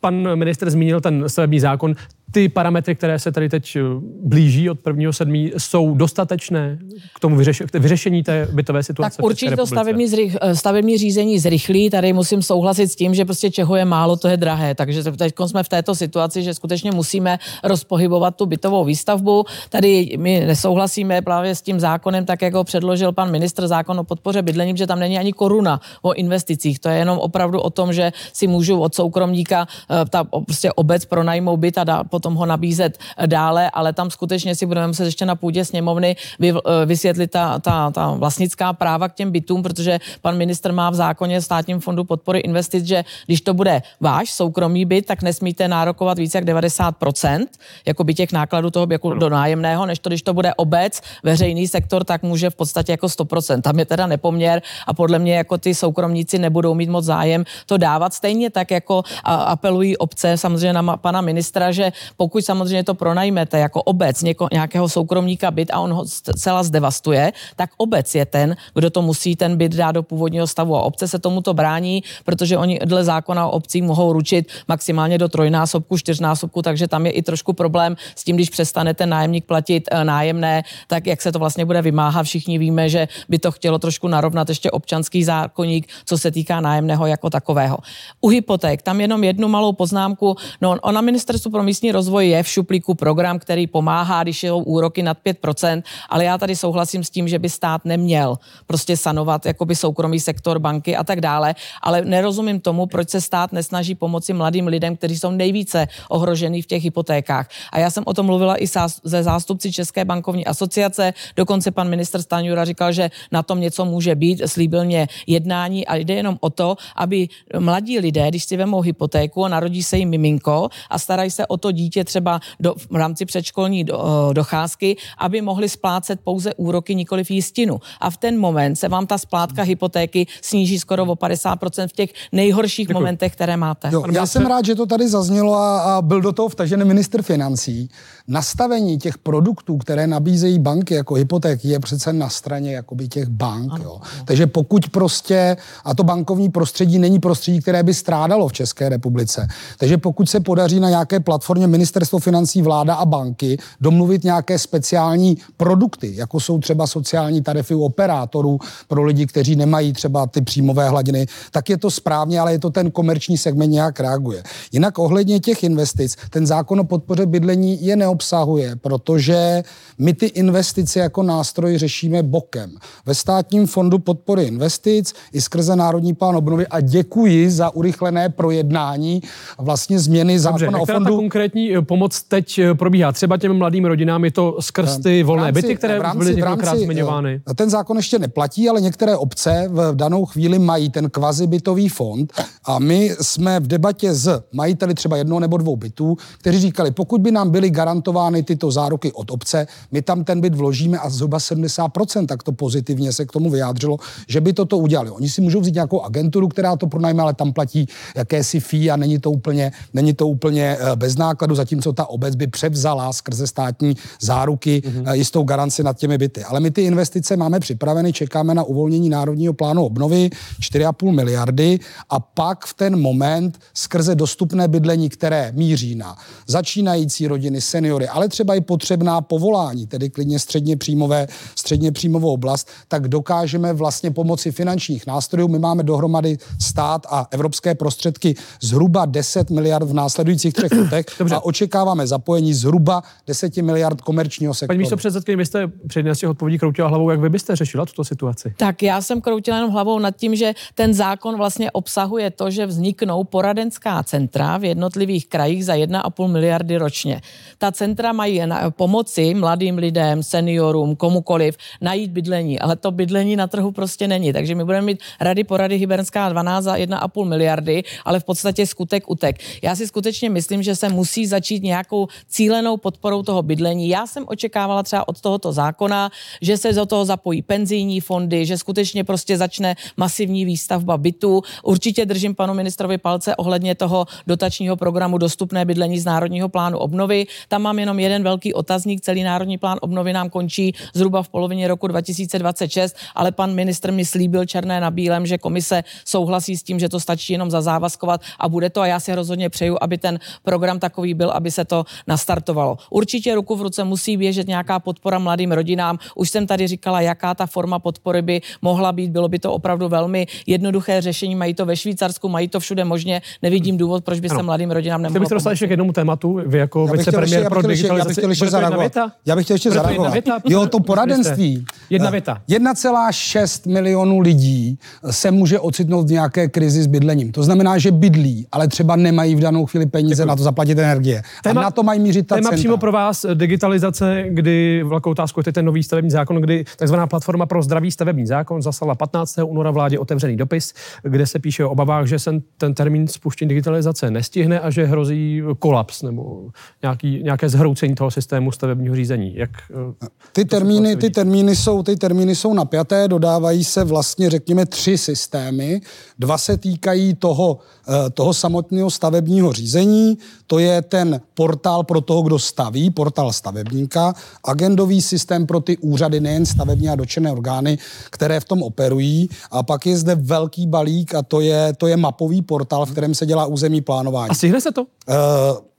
[0.00, 1.94] Pan minister zmínil ten stavební zákon.
[2.30, 3.80] Ty parametry, které se tady teď eh,
[4.22, 5.52] blíží od 1.7.
[5.58, 6.78] jsou dostatečné
[7.16, 7.36] k tomu
[7.74, 9.16] vyřešení té bytové situace?
[9.16, 11.90] Tak určitě to stavební, zrych, eh, stavební řízení zrychlí.
[11.90, 14.74] Tady musím souhlasit s tím, že prostě čeho je málo, to je drahé.
[14.74, 19.44] Takže teď jsme v této situaci, že skutečně musíme rozpohybovat tu bytovou výstavbu.
[19.68, 24.04] Tady my nesouhlasíme právě s tím zákonem, tak jak ho předložil pan ministr zákon o
[24.04, 26.78] podpoře bydlení, že tam není ani koruna o investicích.
[26.78, 31.04] To je jenom opravdu o tom, že si můžu od soukromníka eh, ta prostě obec
[31.04, 35.26] pronajmou byt a dá, potom ho nabízet dále, ale tam skutečně si budeme muset ještě
[35.26, 39.98] na půdě sněmovny vy, eh, vysvětlit ta, ta, ta vlastnická práva k těm bytům, protože
[40.22, 44.84] pan minister má v zákoně státním fondu podpory investic, že když to bude váš soukromý
[44.84, 47.46] byt, tak nesmíte nárokovat více jak 90%
[47.82, 51.66] jako by těch nákladů toho jako do nájemného, než to, když to bude obec, veřejný
[51.66, 53.62] sektor, tak může v podstatě jako 100%.
[53.62, 57.76] Tam je teda nepoměr a podle mě jako ty soukromníci nebudou mít moc zájem to
[57.76, 58.14] dávat.
[58.14, 63.82] Stejně tak jako apelují obce samozřejmě na pana ministra, že pokud samozřejmě to pronajmete jako
[63.82, 66.04] obec něko, nějakého soukromníka byt a on ho
[66.36, 70.76] celá zdevastuje, tak obec je ten, kdo to musí ten byt dát do původního stavu
[70.76, 75.28] a obce se tomuto brání, protože oni dle zákona o obcí mohou ručit maximálně do
[75.28, 79.88] trojnásobku, čtyřnásobku, takže tam je i trošku problém s tím, když přestane ten nájemník platit
[79.90, 82.22] eh, nájemné, tak jak se to vlastně bude vymáhat.
[82.22, 87.06] Všichni víme, že by to chtělo trošku narovnat ještě občanský zákonník, co se týká nájemného
[87.06, 87.78] jako takového.
[88.20, 90.36] U hypoték, tam jenom jednu malou poznámku.
[90.60, 95.02] No, ona ministerstvu pro místní rozvoj je v šuplíku program, který pomáhá, když jsou úroky
[95.02, 99.76] nad 5%, ale já tady souhlasím s tím, že by stát neměl prostě sanovat jakoby
[99.76, 104.66] soukromý sektor, banky a tak dále, ale nerozumím tomu, proč se stát nesnaží pomoci mladým
[104.66, 107.48] lidem, kteří jsou nejvíce ohrožený v těch hypotékách.
[107.72, 108.66] A já jsem o tom mluvila i
[109.04, 114.14] ze zástupci České bankovní asociace, dokonce pan minister Staňura říkal, že na tom něco může
[114.14, 117.28] být, slíbil mě jednání a jde jenom o to, aby
[117.58, 121.70] mladí lidé, když si vemou hypotéku narodí se jim miminko a starají se o to
[121.70, 127.24] dítě třeba do, v rámci předškolní do, eh, docházky, aby mohli splácet pouze úroky, nikoli
[127.24, 127.80] v jistinu.
[128.00, 132.10] A v ten moment se vám ta splátka hypotéky sníží skoro o 50% v těch
[132.32, 133.00] nejhorších Děkuji.
[133.00, 133.90] momentech, které máte.
[133.92, 137.22] Jo, já jsem rád, že to tady zaznělo a, a byl do toho vtažen minister
[137.22, 137.88] financí.
[138.28, 143.72] Nastavení těch produktů, které nabízejí banky jako hypotéky, je přece na straně jakoby těch bank.
[143.72, 144.00] Ano, jo.
[144.24, 149.48] Takže pokud prostě, a to bankovní prostředí není prostředí, které by strádalo v České republice.
[149.78, 155.36] Takže pokud se podaří na nějaké platformě ministerstvo financí, vláda a banky domluvit nějaké speciální
[155.56, 158.58] produkty, jako jsou třeba sociální tarify u operátorů
[158.88, 162.70] pro lidi, kteří nemají třeba ty příjmové hladiny, tak je to správně, ale je to
[162.70, 164.42] ten komerční segment nějak reaguje.
[164.72, 169.62] Jinak ohledně těch investic, ten zákon o podpoře bydlení je neobsahuje, protože
[169.98, 172.70] my ty investice jako nástroj řešíme bokem.
[173.06, 179.22] Ve státním fondu podpory investic i skrze Národní plán obnovy a děkuji za urychlené projednání
[179.58, 181.10] vlastně změny Dobře, zákona o fondu.
[181.10, 183.12] Ta konkrétní eh, pomoc teď eh, probíhá?
[183.12, 186.78] Třeba těm mladým rodinám je to skrz ty volné rámci, byty, které rámci, byly několikrát
[186.78, 187.40] zmiňovány?
[187.54, 192.32] Ten zákon ještě neplatí, ale některé obce v danou chvíli mají ten kvazibytový fond
[192.64, 197.20] a my jsme v debatě s majiteli třeba jednoho nebo dvou bytů, kteří říkali, pokud
[197.20, 197.70] by nám byly
[198.04, 202.52] garantovány tyto záruky od obce, my tam ten byt vložíme a zhruba 70%, tak to
[202.52, 203.96] pozitivně se k tomu vyjádřilo,
[204.28, 205.10] že by toto udělali.
[205.10, 207.86] Oni si můžou vzít nějakou agenturu, která to pronajme, ale tam platí
[208.16, 212.34] jakési fee a není to úplně, není to úplně eh, bez nákladu, zatímco ta obec
[212.34, 215.12] by převzala skrze státní záruky mm-hmm.
[215.12, 216.44] jistou garanci nad těmi byty.
[216.44, 222.20] Ale my ty investice máme připraveny, čekáme na uvolnění Národního plánu obnovy 4,5 miliardy a
[222.20, 227.60] pak v ten moment skrze dostupné bydlení, které míří na začínající rodiny,
[227.94, 233.72] seniory, ale třeba i potřebná povolání, tedy klidně středně příjmové, středně příjmovou oblast, tak dokážeme
[233.72, 235.48] vlastně pomoci finančních nástrojů.
[235.48, 241.44] My máme dohromady stát a evropské prostředky zhruba 10 miliard v následujících třech letech a
[241.44, 244.68] očekáváme zapojení zhruba 10 miliard komerčního sektoru.
[244.68, 248.04] Paní místo předsedkyně, vy jste před těch odpovědí kroutila hlavou, jak vy byste řešila tuto
[248.04, 248.54] situaci?
[248.56, 252.66] Tak já jsem kroutila jenom hlavou nad tím, že ten zákon vlastně obsahuje to, že
[252.66, 257.20] vzniknou poradenská centra v jednotlivých krajích za 1,5 miliardy ročně.
[257.58, 263.46] Ta centra mají na pomoci mladým lidem, seniorům, komukoliv najít bydlení, ale to bydlení na
[263.46, 264.32] trhu prostě není.
[264.32, 269.10] Takže my budeme mít rady porady Hybernská 12 za 1,5 miliardy, ale v podstatě skutek
[269.10, 269.36] utek.
[269.62, 273.88] Já si skutečně myslím, že se musí začít nějakou cílenou podporou toho bydlení.
[273.88, 278.58] Já jsem očekávala třeba od tohoto zákona, že se do toho zapojí penzijní fondy, že
[278.58, 281.42] skutečně prostě začne masivní výstavba bytů.
[281.62, 287.26] Určitě držím panu ministrovi palce ohledně toho dotačního programu Dostupné bydlení z Národního plánu obnovy.
[287.48, 289.00] Tam mám jenom jeden velký otazník.
[289.00, 294.04] Celý Národní plán obnovy nám končí zhruba v polovině roku 2026, ale pan ministr mi
[294.04, 298.20] slíbil černé na bílém, že komise souhlasí s tím, že to stačí jenom za závazkovat
[298.38, 298.80] a bude to.
[298.80, 302.78] A já si rozhodně přeju, aby ten program takový takový byl, aby se to nastartovalo.
[302.90, 305.98] Určitě ruku v ruce musí běžet nějaká podpora mladým rodinám.
[306.14, 309.10] Už jsem tady říkala, jaká ta forma podpory by mohla být.
[309.10, 311.34] Bylo by to opravdu velmi jednoduché řešení.
[311.34, 313.22] Mají to ve Švýcarsku, mají to všude možně.
[313.42, 315.12] Nevidím důvod, proč by se mladým rodinám nemohlo.
[315.12, 318.08] Kdybyste dostali ještě k jednomu tématu, vy jako vicepremiér pro digitalizaci.
[318.08, 318.92] Já bych chtěl ještě zareagovat.
[319.26, 320.14] Já bych chtěl ještě zareagovat.
[320.44, 321.64] Jo, to poradenství.
[321.90, 322.42] Jedna věta.
[322.48, 324.78] 1,6 milionů lidí
[325.10, 327.32] se může ocitnout v nějaké krizi s bydlením.
[327.32, 330.28] To znamená, že bydlí, ale třeba nemají v danou chvíli peníze Děkuji.
[330.28, 331.22] na to zaplatit energie.
[331.42, 332.56] Téma, a na to mají mířit ta téma centra.
[332.56, 337.46] přímo pro vás digitalizace, kdy velkou otázkou je ten nový stavební zákon, kdy takzvaná platforma
[337.46, 339.38] pro zdravý stavební zákon zaslala 15.
[339.44, 344.10] února vládě otevřený dopis, kde se píše o obavách, že se ten termín spuštění digitalizace
[344.10, 346.48] nestihne a že hrozí kolaps nebo
[346.82, 349.36] nějaký, nějaké zhroucení toho systému stavebního řízení.
[349.36, 354.66] Jak, eh, ty, termíny, ty, termíny jsou, ty termíny jsou napjaté, dodávají se vlastně, řekněme,
[354.66, 355.80] tři systémy.
[356.18, 362.22] Dva se týkají toho, eh, toho samotného stavebního řízení, to je ten portál pro toho,
[362.22, 367.78] kdo staví, portál stavebníka, agendový systém pro ty úřady, nejen stavební a dočené orgány,
[368.10, 369.28] které v tom operují.
[369.50, 373.14] A pak je zde velký balík a to je, to je mapový portál, v kterém
[373.14, 374.30] se dělá území plánování.
[374.30, 374.82] A stihne se to?
[374.82, 375.73] Uh,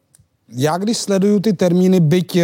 [0.49, 2.37] já když sleduju ty termíny, byť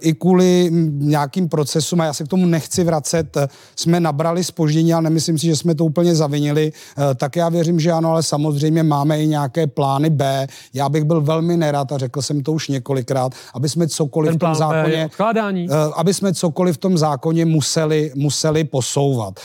[0.00, 3.36] i kvůli nějakým procesům, a já se k tomu nechci vracet,
[3.76, 6.72] jsme nabrali spoždění, ale nemyslím si, že jsme to úplně zavinili,
[7.16, 10.46] tak já věřím, že ano, ale samozřejmě máme i nějaké plány B.
[10.74, 14.36] Já bych byl velmi nerad, a řekl jsem to už několikrát, aby jsme cokoliv Ten
[14.36, 15.10] v tom zákoně,
[15.96, 19.40] aby jsme cokoliv v tom zákoně museli, museli posouvat.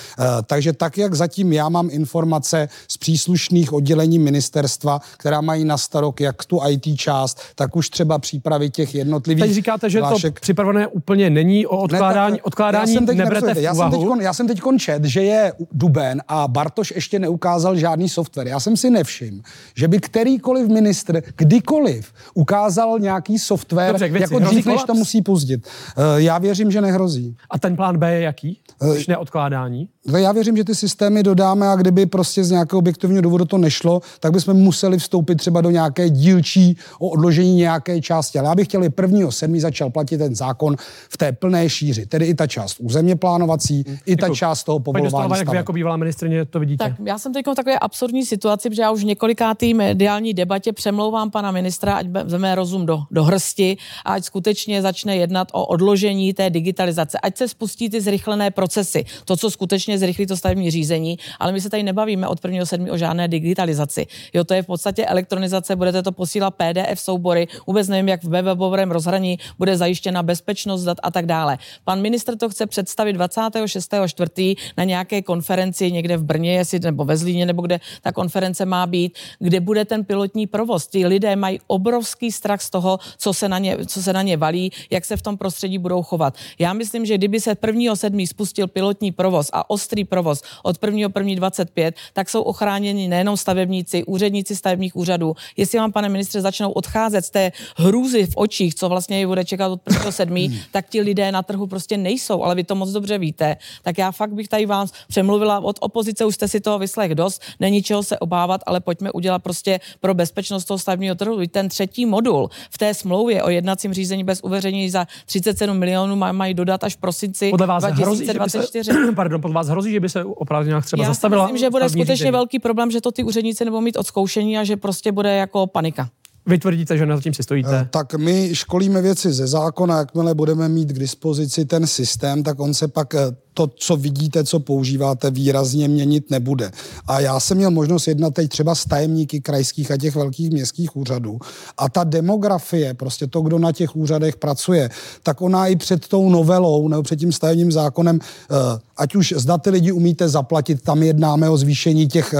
[0.45, 6.21] Takže tak, jak zatím já mám informace z příslušných oddělení ministerstva, která mají na starok
[6.21, 9.43] jak tu IT část, tak už třeba přípravy těch jednotlivých.
[9.43, 13.53] Teď říkáte, že to připravené úplně není o odkládání, ne, odkládání já jsem teď, neberete
[13.53, 17.75] v já jsem, teď, já jsem teď končet, že je duben a Bartoš ještě neukázal
[17.75, 18.47] žádný software.
[18.47, 19.41] Já jsem si nevšiml,
[19.75, 25.67] že by kterýkoliv ministr kdykoliv ukázal nějaký software, Dobře, jako dřív, než to musí puzdit.
[25.97, 27.35] Uh, já věřím, že nehrozí.
[27.49, 28.59] A ten plán B je jaký?
[28.81, 29.89] Uh, Když neodkládání?
[30.17, 34.01] Já věřím, že ty systémy dodáme a kdyby prostě z nějakého objektivního důvodu to nešlo,
[34.19, 38.39] tak bychom museli vstoupit třeba do nějaké dílčí o odložení nějaké části.
[38.39, 40.75] Ale já bych chtěl, prvního sedmý začal platit ten zákon
[41.09, 43.97] v té plné šíři, tedy i ta část územně plánovací, hmm.
[44.05, 44.35] i ta Děkuji.
[44.35, 46.83] část toho povolování jak vy jako bývalá ministrině to vidíte?
[46.83, 51.31] Tak já jsem teď v takové absurdní situaci, protože já už několikátý mediální debatě přemlouvám
[51.31, 56.33] pana ministra, ať vezme rozum do, do hrsti a ať skutečně začne jednat o odložení
[56.33, 61.17] té digitalizace, ať se spustí ty zrychlené procesy, to, co skutečně zrychlí to stavební řízení,
[61.39, 62.93] ale my se tady nebavíme od 1.7.
[62.93, 64.07] o žádné digitalizaci.
[64.33, 68.29] Jo, to je v podstatě elektronizace, budete to posílat PDF soubory, vůbec nevím, jak v
[68.29, 71.57] webovém rozhraní bude zajištěna bezpečnost dat a tak dále.
[71.83, 74.55] Pan ministr to chce představit 26.4.
[74.77, 78.87] na nějaké konferenci někde v Brně, jestli, nebo ve Zlíně, nebo kde ta konference má
[78.87, 80.87] být, kde bude ten pilotní provoz.
[80.87, 84.37] Ti lidé mají obrovský strach z toho, co se na ně, co se na ně
[84.37, 86.37] valí, jak se v tom prostředí budou chovat.
[86.59, 88.27] Já myslím, že kdyby se 1.7.
[88.27, 94.95] spustil pilotní provoz a ostrý provoz od 1.1.25, tak jsou ochráněni nejenom stavebníci, úředníci stavebních
[94.95, 95.35] úřadů.
[95.57, 99.67] Jestli vám, pane ministře, začnou odcházet z té hrůzy v očích, co vlastně bude čekat
[99.71, 100.59] od 1.7., hmm.
[100.71, 103.57] tak ti lidé na trhu prostě nejsou, ale vy to moc dobře víte.
[103.81, 107.41] Tak já fakt bych tady vám přemluvila od opozice, už jste si toho vyslech dost,
[107.59, 111.41] není čeho se obávat, ale pojďme udělat prostě pro bezpečnost toho stavebního trhu.
[111.51, 116.53] Ten třetí modul v té smlouvě o jednacím řízení bez uveřejnění za 37 milionů mají
[116.53, 118.91] dodat až v prosinci podle vás 2024.
[118.91, 121.43] Hrozí, se, pardon, podle vás hrozí, že by se opravdu nějak třeba já zastavila?
[121.43, 122.31] myslím, že bude skutečně řízení.
[122.31, 126.09] velký problém, že to ty úředníci nebudou mít odzkoušení a že prostě bude jako panika.
[126.45, 127.79] Vy tvrdíte, že na tím si stojíte?
[127.81, 132.59] Eh, tak my školíme věci ze zákona, jakmile budeme mít k dispozici ten systém, tak
[132.59, 133.19] on se pak eh,
[133.53, 136.71] to, co vidíte, co používáte, výrazně měnit nebude.
[137.07, 140.95] A já jsem měl možnost jednat teď třeba s tajemníky krajských a těch velkých městských
[140.95, 141.39] úřadů.
[141.77, 144.89] A ta demografie, prostě to, kdo na těch úřadech pracuje,
[145.23, 148.55] tak ona i před tou novelou nebo před tím stavebním zákonem, eh,
[148.97, 152.35] ať už zda ty lidi umíte zaplatit, tam jednáme o zvýšení těch,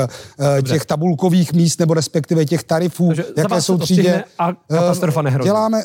[0.68, 4.24] těch tabulkových míst nebo respektive těch tarifů, Takže jaké jsou třídě.
[4.40, 5.48] A katastrofa nehrozí.
[5.48, 5.84] Děláme,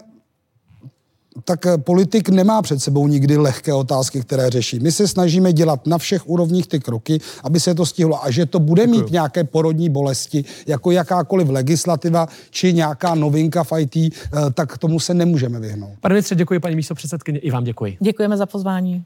[1.44, 4.80] tak eh, politik nemá před sebou nikdy lehké otázky, které řeší.
[4.80, 8.46] My se snažíme dělat na všech úrovních ty kroky, aby se to stihlo a že
[8.46, 9.02] to bude Děkuju.
[9.02, 14.10] mít nějaké porodní bolesti, jako jakákoliv legislativa či nějaká novinka v IT, eh,
[14.54, 15.92] tak tomu se nemůžeme vyhnout.
[16.00, 17.96] Pane ministře, děkuji paní místo předsedkyně, i vám děkuji.
[18.00, 19.04] Děkujeme za pozvání.